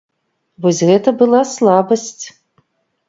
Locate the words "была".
1.21-1.41